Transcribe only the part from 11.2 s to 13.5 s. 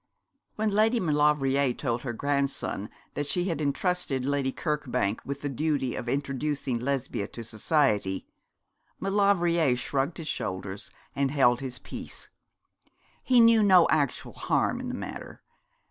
held his peace. He